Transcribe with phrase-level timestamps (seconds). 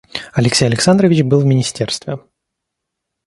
[0.33, 2.17] Алексей Александрович был в министерстве.